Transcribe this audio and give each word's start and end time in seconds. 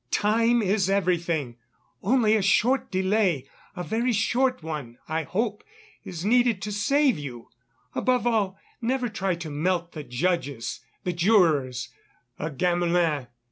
Time 0.09 0.63
is 0.63 0.89
everything; 0.89 1.57
only 2.01 2.35
a 2.35 2.41
short 2.41 2.89
delay, 2.89 3.45
a 3.75 3.83
very 3.83 4.11
short 4.11 4.63
one, 4.63 4.97
I 5.07 5.21
hope, 5.21 5.63
is 6.03 6.25
needed 6.25 6.59
to 6.63 6.71
save 6.71 7.19
you.... 7.19 7.49
Above 7.93 8.25
all, 8.25 8.57
never 8.81 9.09
try 9.09 9.35
to 9.35 9.51
melt 9.51 9.91
the 9.91 10.03
judges, 10.03 10.79
the 11.03 11.13
jurors, 11.13 11.89
a 12.39 12.49
Gamelin. 12.49 13.27